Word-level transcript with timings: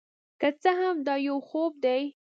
که 0.39 0.49
څه 0.61 0.71
هم 0.79 0.95
دا 1.07 1.15
یو 1.27 1.37
خوب 1.47 1.71
دی، 1.85 2.01